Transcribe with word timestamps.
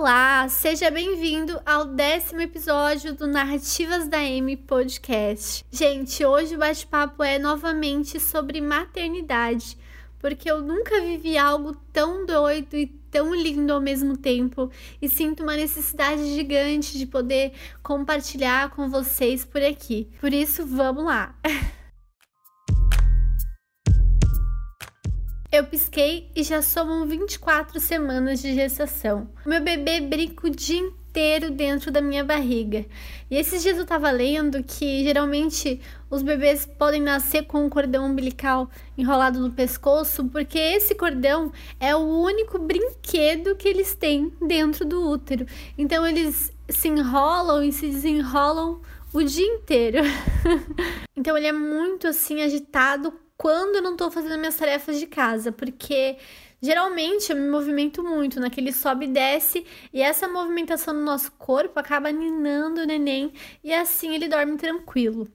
Olá, 0.00 0.48
seja 0.48 0.90
bem-vindo 0.90 1.60
ao 1.66 1.84
décimo 1.84 2.40
episódio 2.40 3.14
do 3.14 3.26
Narrativas 3.26 4.08
da 4.08 4.24
M 4.24 4.56
Podcast. 4.56 5.62
Gente, 5.70 6.24
hoje 6.24 6.54
o 6.54 6.58
bate-papo 6.58 7.22
é 7.22 7.38
novamente 7.38 8.18
sobre 8.18 8.62
maternidade, 8.62 9.76
porque 10.18 10.50
eu 10.50 10.62
nunca 10.62 11.02
vivi 11.02 11.36
algo 11.36 11.76
tão 11.92 12.24
doido 12.24 12.78
e 12.78 12.86
tão 13.10 13.34
lindo 13.34 13.74
ao 13.74 13.80
mesmo 13.82 14.16
tempo 14.16 14.70
e 15.02 15.06
sinto 15.06 15.42
uma 15.42 15.54
necessidade 15.54 16.34
gigante 16.34 16.96
de 16.96 17.04
poder 17.04 17.52
compartilhar 17.82 18.70
com 18.70 18.88
vocês 18.88 19.44
por 19.44 19.62
aqui. 19.62 20.08
Por 20.18 20.32
isso, 20.32 20.64
vamos 20.64 21.04
lá! 21.04 21.34
Eu 25.52 25.64
pisquei 25.64 26.30
e 26.36 26.44
já 26.44 26.62
somam 26.62 27.04
24 27.08 27.80
semanas 27.80 28.40
de 28.40 28.54
gestação. 28.54 29.28
Meu 29.44 29.60
bebê 29.60 30.00
brinca 30.00 30.46
o 30.46 30.50
dia 30.50 30.78
inteiro 30.78 31.50
dentro 31.50 31.90
da 31.90 32.00
minha 32.00 32.22
barriga. 32.22 32.86
E 33.28 33.36
esses 33.36 33.60
dias 33.60 33.76
eu 33.76 33.84
tava 33.84 34.12
lendo 34.12 34.62
que 34.62 35.02
geralmente 35.02 35.80
os 36.08 36.22
bebês 36.22 36.64
podem 36.78 37.02
nascer 37.02 37.46
com 37.46 37.64
um 37.64 37.68
cordão 37.68 38.06
umbilical 38.06 38.70
enrolado 38.96 39.40
no 39.40 39.50
pescoço, 39.50 40.24
porque 40.26 40.56
esse 40.56 40.94
cordão 40.94 41.50
é 41.80 41.96
o 41.96 41.98
único 41.98 42.56
brinquedo 42.56 43.56
que 43.56 43.66
eles 43.66 43.92
têm 43.92 44.32
dentro 44.46 44.84
do 44.84 45.04
útero. 45.04 45.46
Então 45.76 46.06
eles 46.06 46.52
se 46.68 46.86
enrolam 46.86 47.64
e 47.64 47.72
se 47.72 47.88
desenrolam 47.88 48.80
o 49.12 49.20
dia 49.24 49.46
inteiro. 49.46 49.98
então 51.16 51.36
ele 51.36 51.48
é 51.48 51.52
muito 51.52 52.06
assim 52.06 52.40
agitado 52.40 53.12
quando 53.40 53.76
eu 53.76 53.82
não 53.82 53.96
tô 53.96 54.10
fazendo 54.10 54.38
minhas 54.38 54.54
tarefas 54.54 55.00
de 55.00 55.06
casa, 55.06 55.50
porque 55.50 56.18
geralmente 56.60 57.32
eu 57.32 57.36
me 57.36 57.48
movimento 57.48 58.04
muito 58.04 58.38
naquele 58.38 58.70
sobe 58.70 59.06
e 59.06 59.08
desce, 59.08 59.64
e 59.94 60.02
essa 60.02 60.28
movimentação 60.28 60.92
no 60.92 61.00
nosso 61.00 61.32
corpo 61.32 61.80
acaba 61.80 62.12
ninando 62.12 62.82
o 62.82 62.84
neném 62.84 63.32
e 63.64 63.72
assim 63.72 64.14
ele 64.14 64.28
dorme 64.28 64.58
tranquilo. 64.58 65.26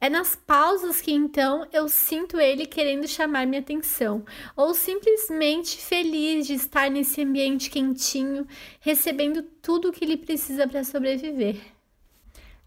É 0.00 0.10
nas 0.10 0.34
pausas 0.34 1.00
que 1.00 1.12
então 1.12 1.64
eu 1.72 1.88
sinto 1.88 2.40
ele 2.40 2.66
querendo 2.66 3.06
chamar 3.06 3.46
minha 3.46 3.60
atenção, 3.60 4.24
ou 4.56 4.74
simplesmente 4.74 5.76
feliz 5.76 6.44
de 6.44 6.54
estar 6.54 6.90
nesse 6.90 7.22
ambiente 7.22 7.70
quentinho, 7.70 8.48
recebendo 8.80 9.44
tudo 9.62 9.90
o 9.90 9.92
que 9.92 10.04
ele 10.04 10.16
precisa 10.16 10.66
para 10.66 10.82
sobreviver. 10.82 11.54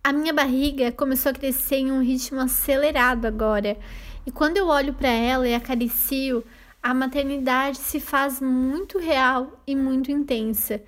A 0.02 0.14
minha 0.14 0.34
barriga 0.34 0.94
começou 0.94 1.30
a 1.30 1.36
crescer 1.36 1.76
em 1.76 1.92
um 1.92 2.02
ritmo 2.02 2.40
acelerado 2.40 3.26
agora. 3.28 3.78
E 4.26 4.32
quando 4.32 4.58
eu 4.58 4.68
olho 4.68 4.94
para 4.94 5.10
ela 5.10 5.48
e 5.48 5.54
acaricio, 5.54 6.44
a 6.82 6.94
maternidade 6.94 7.78
se 7.78 8.00
faz 8.00 8.40
muito 8.40 8.98
real 9.00 9.62
e 9.66 9.76
muito 9.76 10.12
intensa. 10.12 10.82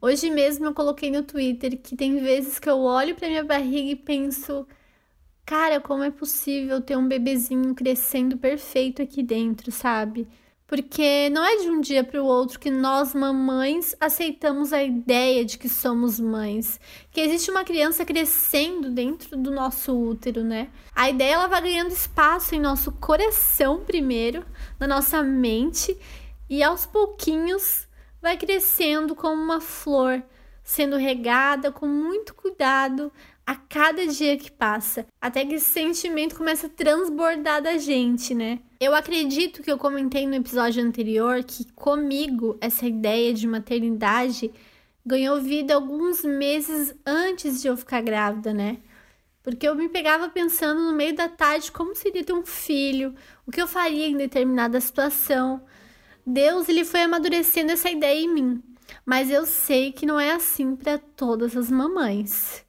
Hoje 0.00 0.30
mesmo 0.30 0.66
eu 0.66 0.74
coloquei 0.74 1.10
no 1.10 1.22
Twitter 1.22 1.78
que 1.78 1.94
tem 1.94 2.20
vezes 2.20 2.58
que 2.58 2.68
eu 2.68 2.80
olho 2.80 3.14
para 3.14 3.28
minha 3.28 3.44
barriga 3.44 3.90
e 3.90 3.96
penso: 3.96 4.66
cara, 5.44 5.80
como 5.80 6.02
é 6.02 6.10
possível 6.10 6.80
ter 6.80 6.96
um 6.96 7.06
bebezinho 7.06 7.74
crescendo 7.74 8.36
perfeito 8.38 9.02
aqui 9.02 9.22
dentro, 9.22 9.70
sabe? 9.70 10.26
Porque 10.70 11.28
não 11.30 11.44
é 11.44 11.56
de 11.56 11.68
um 11.68 11.80
dia 11.80 12.04
para 12.04 12.22
o 12.22 12.24
outro 12.24 12.60
que 12.60 12.70
nós, 12.70 13.12
mamães, 13.12 13.96
aceitamos 13.98 14.72
a 14.72 14.80
ideia 14.80 15.44
de 15.44 15.58
que 15.58 15.68
somos 15.68 16.20
mães, 16.20 16.78
que 17.10 17.20
existe 17.20 17.50
uma 17.50 17.64
criança 17.64 18.04
crescendo 18.04 18.88
dentro 18.88 19.36
do 19.36 19.50
nosso 19.50 19.92
útero, 19.92 20.44
né? 20.44 20.68
A 20.94 21.10
ideia 21.10 21.34
ela 21.34 21.48
vai 21.48 21.60
ganhando 21.60 21.90
espaço 21.90 22.54
em 22.54 22.60
nosso 22.60 22.92
coração 22.92 23.80
primeiro, 23.84 24.46
na 24.78 24.86
nossa 24.86 25.24
mente, 25.24 25.98
e 26.48 26.62
aos 26.62 26.86
pouquinhos 26.86 27.88
vai 28.22 28.36
crescendo 28.36 29.16
como 29.16 29.42
uma 29.42 29.60
flor, 29.60 30.22
sendo 30.62 30.96
regada 30.96 31.72
com 31.72 31.88
muito 31.88 32.32
cuidado 32.32 33.12
a 33.46 33.54
cada 33.54 34.06
dia 34.06 34.36
que 34.36 34.50
passa, 34.50 35.06
até 35.20 35.44
que 35.44 35.54
esse 35.54 35.70
sentimento 35.70 36.36
começa 36.36 36.66
a 36.66 36.70
transbordar 36.70 37.62
da 37.62 37.78
gente, 37.78 38.34
né? 38.34 38.60
Eu 38.80 38.94
acredito 38.94 39.62
que 39.62 39.70
eu 39.70 39.78
comentei 39.78 40.26
no 40.26 40.34
episódio 40.34 40.82
anterior 40.82 41.42
que 41.42 41.64
comigo 41.72 42.56
essa 42.60 42.86
ideia 42.86 43.34
de 43.34 43.46
maternidade 43.46 44.52
ganhou 45.04 45.40
vida 45.40 45.74
alguns 45.74 46.22
meses 46.22 46.94
antes 47.04 47.60
de 47.60 47.68
eu 47.68 47.76
ficar 47.76 48.00
grávida, 48.02 48.54
né? 48.54 48.78
Porque 49.42 49.66
eu 49.66 49.74
me 49.74 49.88
pegava 49.88 50.28
pensando 50.28 50.82
no 50.82 50.92
meio 50.92 51.16
da 51.16 51.28
tarde 51.28 51.72
como 51.72 51.94
seria 51.96 52.22
ter 52.22 52.32
um 52.32 52.44
filho, 52.44 53.14
o 53.46 53.50
que 53.50 53.60
eu 53.60 53.66
faria 53.66 54.06
em 54.06 54.16
determinada 54.16 54.80
situação. 54.80 55.62
Deus 56.26 56.68
ele 56.68 56.84
foi 56.84 57.02
amadurecendo 57.02 57.72
essa 57.72 57.90
ideia 57.90 58.20
em 58.20 58.32
mim, 58.32 58.62
mas 59.04 59.30
eu 59.30 59.46
sei 59.46 59.90
que 59.90 60.06
não 60.06 60.20
é 60.20 60.32
assim 60.32 60.76
para 60.76 60.98
todas 60.98 61.56
as 61.56 61.70
mamães 61.70 62.64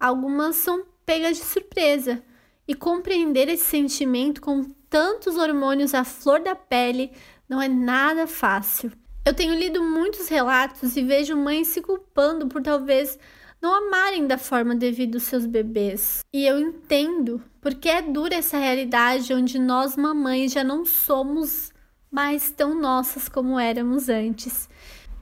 algumas 0.00 0.56
são 0.56 0.84
pegas 1.04 1.36
de 1.36 1.44
surpresa. 1.44 2.22
E 2.66 2.74
compreender 2.74 3.48
esse 3.48 3.64
sentimento 3.64 4.40
com 4.40 4.62
tantos 4.88 5.36
hormônios 5.36 5.92
à 5.92 6.04
flor 6.04 6.40
da 6.40 6.54
pele 6.54 7.12
não 7.48 7.60
é 7.60 7.68
nada 7.68 8.26
fácil. 8.26 8.92
Eu 9.26 9.34
tenho 9.34 9.54
lido 9.54 9.82
muitos 9.82 10.28
relatos 10.28 10.96
e 10.96 11.02
vejo 11.02 11.36
mães 11.36 11.68
se 11.68 11.82
culpando 11.82 12.46
por 12.46 12.62
talvez 12.62 13.18
não 13.60 13.74
amarem 13.74 14.26
da 14.26 14.38
forma 14.38 14.74
devida 14.74 15.18
os 15.18 15.24
seus 15.24 15.44
bebês. 15.44 16.20
E 16.32 16.46
eu 16.46 16.58
entendo, 16.58 17.42
porque 17.60 17.88
é 17.88 18.00
dura 18.00 18.36
essa 18.36 18.56
realidade 18.56 19.34
onde 19.34 19.58
nós 19.58 19.96
mamães 19.96 20.52
já 20.52 20.64
não 20.64 20.86
somos 20.86 21.70
mais 22.10 22.50
tão 22.50 22.74
nossas 22.74 23.28
como 23.28 23.58
éramos 23.58 24.08
antes. 24.08 24.68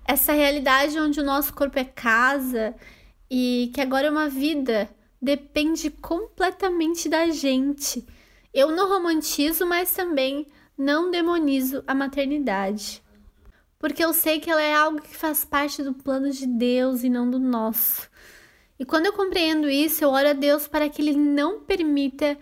Essa 0.06 0.32
realidade 0.32 0.98
onde 0.98 1.20
o 1.20 1.24
nosso 1.24 1.52
corpo 1.52 1.78
é 1.78 1.84
casa 1.84 2.74
e 3.30 3.70
que 3.74 3.80
agora 3.80 4.06
é 4.06 4.10
uma 4.10 4.28
vida 4.28 4.88
depende 5.20 5.90
completamente 5.90 7.08
da 7.08 7.28
gente. 7.28 8.06
Eu 8.54 8.70
não 8.70 8.88
romantizo, 8.88 9.66
mas 9.66 9.92
também 9.92 10.46
não 10.76 11.10
demonizo 11.10 11.82
a 11.86 11.94
maternidade. 11.94 13.02
Porque 13.78 14.04
eu 14.04 14.12
sei 14.12 14.40
que 14.40 14.50
ela 14.50 14.62
é 14.62 14.74
algo 14.74 15.00
que 15.00 15.16
faz 15.16 15.44
parte 15.44 15.82
do 15.82 15.94
plano 15.94 16.30
de 16.30 16.46
Deus 16.46 17.04
e 17.04 17.08
não 17.08 17.30
do 17.30 17.38
nosso. 17.38 18.08
E 18.78 18.84
quando 18.84 19.06
eu 19.06 19.12
compreendo 19.12 19.68
isso, 19.68 20.04
eu 20.04 20.10
oro 20.10 20.28
a 20.28 20.32
Deus 20.32 20.66
para 20.68 20.88
que 20.88 21.02
Ele 21.02 21.16
não 21.16 21.60
permita 21.60 22.38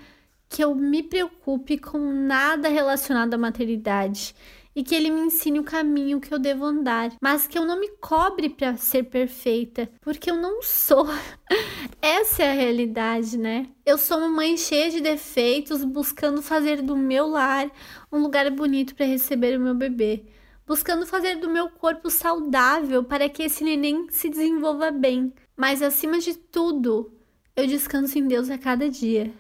que 0.48 0.62
eu 0.62 0.74
me 0.74 1.02
preocupe 1.02 1.78
com 1.78 1.98
nada 1.98 2.68
relacionado 2.68 3.34
à 3.34 3.38
maternidade 3.38 4.34
e 4.76 4.84
que 4.84 4.94
ele 4.94 5.10
me 5.10 5.22
ensine 5.22 5.58
o 5.58 5.64
caminho 5.64 6.20
que 6.20 6.32
eu 6.32 6.38
devo 6.38 6.66
andar, 6.66 7.10
mas 7.18 7.46
que 7.46 7.58
eu 7.58 7.64
não 7.64 7.80
me 7.80 7.88
cobre 7.96 8.50
para 8.50 8.76
ser 8.76 9.04
perfeita, 9.04 9.90
porque 10.02 10.30
eu 10.30 10.36
não 10.36 10.62
sou. 10.62 11.06
Essa 12.02 12.42
é 12.42 12.50
a 12.50 12.54
realidade, 12.54 13.38
né? 13.38 13.68
Eu 13.86 13.96
sou 13.96 14.18
uma 14.18 14.28
mãe 14.28 14.54
cheia 14.58 14.90
de 14.90 15.00
defeitos, 15.00 15.82
buscando 15.82 16.42
fazer 16.42 16.82
do 16.82 16.94
meu 16.94 17.26
lar 17.26 17.70
um 18.12 18.18
lugar 18.18 18.50
bonito 18.50 18.94
para 18.94 19.06
receber 19.06 19.58
o 19.58 19.62
meu 19.62 19.74
bebê, 19.74 20.26
buscando 20.66 21.06
fazer 21.06 21.36
do 21.36 21.48
meu 21.48 21.70
corpo 21.70 22.10
saudável 22.10 23.02
para 23.02 23.30
que 23.30 23.44
esse 23.44 23.64
neném 23.64 24.06
se 24.10 24.28
desenvolva 24.28 24.90
bem. 24.90 25.32
Mas 25.56 25.80
acima 25.80 26.18
de 26.18 26.34
tudo, 26.34 27.10
eu 27.56 27.66
descanso 27.66 28.18
em 28.18 28.28
Deus 28.28 28.50
a 28.50 28.58
cada 28.58 28.90
dia. 28.90 29.32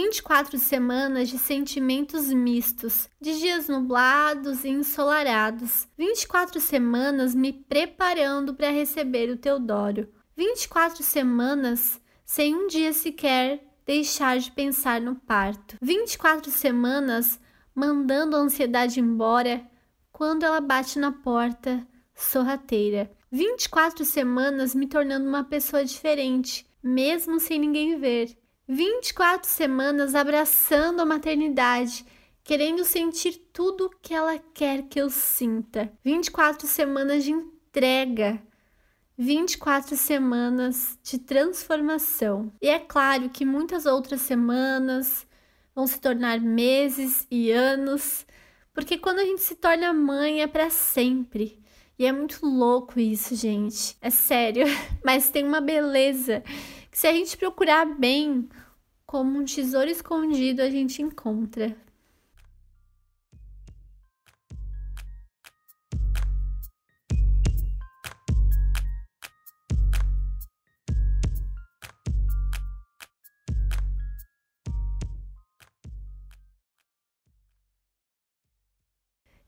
24 0.00 0.60
semanas 0.60 1.28
de 1.28 1.36
sentimentos 1.36 2.32
mistos, 2.32 3.08
de 3.20 3.36
dias 3.40 3.68
nublados 3.68 4.64
e 4.64 4.68
ensolarados. 4.68 5.88
24 5.98 6.60
semanas 6.60 7.34
me 7.34 7.52
preparando 7.52 8.54
para 8.54 8.70
receber 8.70 9.28
o 9.28 9.36
Teodoro. 9.36 10.08
24 10.36 11.02
semanas 11.02 12.00
sem 12.24 12.54
um 12.54 12.68
dia 12.68 12.92
sequer 12.92 13.60
deixar 13.84 14.38
de 14.38 14.52
pensar 14.52 15.00
no 15.00 15.16
parto. 15.16 15.76
24 15.82 16.48
semanas 16.52 17.40
mandando 17.74 18.36
a 18.36 18.40
ansiedade 18.40 19.00
embora 19.00 19.68
quando 20.12 20.44
ela 20.44 20.60
bate 20.60 20.96
na 21.00 21.10
porta, 21.10 21.84
sorrateira. 22.14 23.10
24 23.32 24.04
semanas 24.04 24.76
me 24.76 24.86
tornando 24.86 25.28
uma 25.28 25.42
pessoa 25.42 25.84
diferente, 25.84 26.64
mesmo 26.80 27.40
sem 27.40 27.58
ninguém 27.58 27.98
ver. 27.98 28.38
24 28.68 29.48
semanas 29.48 30.14
abraçando 30.14 31.00
a 31.00 31.06
maternidade, 31.06 32.04
querendo 32.44 32.84
sentir 32.84 33.38
tudo 33.50 33.86
o 33.86 33.90
que 33.90 34.12
ela 34.12 34.38
quer 34.52 34.82
que 34.82 35.00
eu 35.00 35.08
sinta. 35.08 35.90
24 36.04 36.66
semanas 36.66 37.24
de 37.24 37.30
entrega. 37.30 38.38
24 39.16 39.96
semanas 39.96 40.98
de 41.02 41.18
transformação. 41.18 42.52
E 42.60 42.68
é 42.68 42.78
claro 42.78 43.30
que 43.30 43.44
muitas 43.44 43.86
outras 43.86 44.20
semanas 44.20 45.26
vão 45.74 45.86
se 45.86 45.98
tornar 45.98 46.38
meses 46.38 47.26
e 47.30 47.50
anos, 47.50 48.26
porque 48.74 48.98
quando 48.98 49.20
a 49.20 49.24
gente 49.24 49.40
se 49.40 49.54
torna 49.54 49.94
mãe 49.94 50.42
é 50.42 50.46
para 50.46 50.68
sempre. 50.68 51.58
E 51.98 52.04
é 52.04 52.12
muito 52.12 52.46
louco 52.46 53.00
isso, 53.00 53.34
gente. 53.34 53.96
É 54.00 54.10
sério. 54.10 54.66
Mas 55.02 55.30
tem 55.30 55.44
uma 55.44 55.60
beleza 55.60 56.44
que 56.90 56.98
se 56.98 57.06
a 57.06 57.12
gente 57.12 57.36
procurar 57.36 57.84
bem, 57.86 58.48
como 59.06 59.38
um 59.38 59.44
tesouro 59.44 59.90
escondido, 59.90 60.62
a 60.62 60.70
gente 60.70 61.02
encontra. 61.02 61.76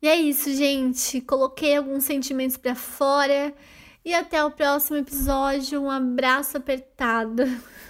E 0.03 0.09
é 0.09 0.17
isso, 0.17 0.51
gente. 0.55 1.21
Coloquei 1.21 1.77
alguns 1.77 2.05
sentimentos 2.05 2.57
para 2.57 2.75
fora. 2.75 3.55
E 4.05 4.15
até 4.15 4.43
o 4.45 4.51
próximo 4.51 4.99
episódio. 4.99 5.83
Um 5.83 5.91
abraço 5.91 6.57
apertado. 6.57 7.45